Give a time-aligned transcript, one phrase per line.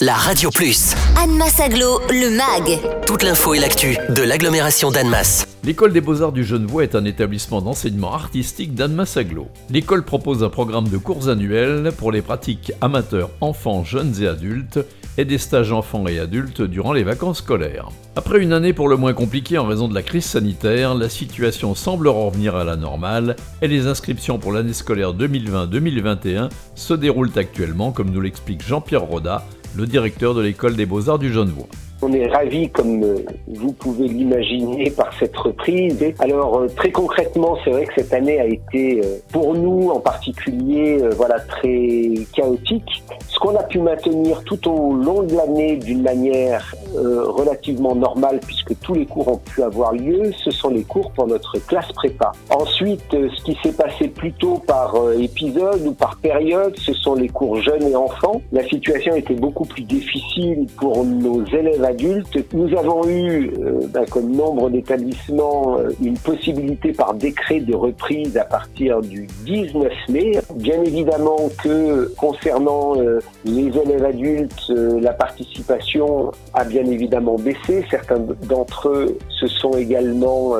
[0.00, 0.94] la Radio Plus.
[1.22, 2.80] Annemasse Aglo, le MAG.
[3.06, 5.46] Toute l'info et l'actu de l'agglomération d'Annemasse.
[5.62, 9.48] L'école des beaux-arts du Genevois est un établissement d'enseignement artistique d'Annemasse Aglo.
[9.68, 14.78] L'école propose un programme de cours annuels pour les pratiques amateurs enfants, jeunes et adultes
[15.18, 17.90] et des stages enfants et adultes durant les vacances scolaires.
[18.16, 21.74] Après une année pour le moins compliquée en raison de la crise sanitaire, la situation
[21.74, 27.92] semble revenir à la normale et les inscriptions pour l'année scolaire 2020-2021 se déroulent actuellement,
[27.92, 29.44] comme nous l'explique Jean-Pierre Roda,
[29.76, 31.68] le directeur de l'école des beaux-arts du Genevois.
[32.02, 36.02] On est ravis, comme euh, vous pouvez l'imaginer, par cette reprise.
[36.18, 40.00] Alors euh, très concrètement, c'est vrai que cette année a été euh, pour nous en
[40.00, 43.02] particulier, voilà, très chaotique.
[43.28, 48.78] Ce qu'on a pu maintenir tout au long de l'année d'une manière relativement normale, puisque
[48.80, 52.32] tous les cours ont pu avoir lieu, ce sont les cours pour notre classe prépa.
[52.50, 57.62] Ensuite, ce qui s'est passé plutôt par épisode ou par période, ce sont les cours
[57.62, 58.42] jeunes et enfants.
[58.52, 61.84] La situation était beaucoup plus difficile pour nos élèves
[62.52, 68.36] nous avons eu, euh, ben, comme nombre d'établissements, euh, une possibilité par décret de reprise
[68.36, 70.38] à partir du 19 mai.
[70.54, 77.84] Bien évidemment que concernant euh, les élèves adultes, la participation a bien évidemment baissé.
[77.90, 80.54] Certains d'entre eux se sont également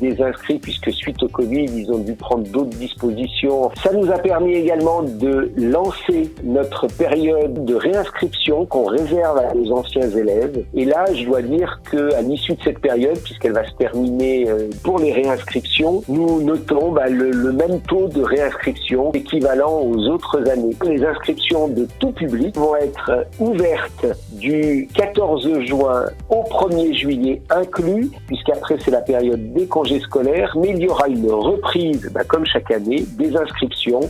[0.00, 3.70] désinscrits puisque suite au Covid, ils ont dû prendre d'autres dispositions.
[3.82, 9.72] Ça nous a permis également de lancer notre période de réinscription qu'on réserve à nos
[9.72, 13.74] anciens élèves et là, je dois dire qu'à l'issue de cette période, puisqu'elle va se
[13.74, 19.98] terminer euh, pour les réinscriptions, nous notons bah, le, même taux de réinscription équivalent aux
[20.08, 20.74] autres années.
[20.84, 28.10] Les inscriptions de tout public vont être ouvertes du 14 juin au 1er juillet inclus,
[28.26, 32.46] puisqu'après c'est la période des congés scolaires, mais il y aura une reprise, bah, comme
[32.46, 34.00] chaque année, des inscriptions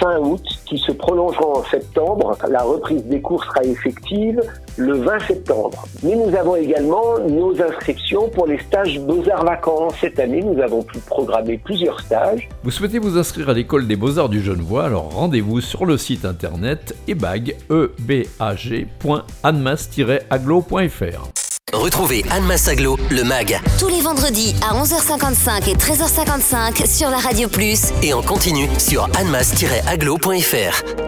[0.00, 2.36] fin août qui se prolongeront en septembre.
[2.48, 4.40] La reprise des cours sera effective
[4.76, 5.86] le 20 septembre.
[6.02, 9.94] Mais nous avons également nos inscriptions pour les stages Beaux-Arts Vacances.
[10.00, 12.48] Cette année, nous avons pu programmer plusieurs stages.
[12.62, 14.84] Vous souhaitez vous inscrire à l'école des Beaux-Arts du Genevois?
[14.84, 17.92] Alors rendez-vous sur le site internet ebag, e
[21.72, 23.60] Retrouvez Anne Massaglo, le MAG.
[23.78, 27.92] Tous les vendredis à 11h55 et 13h55 sur la Radio Plus.
[28.02, 31.05] Et en continu sur annemass-aglo.fr.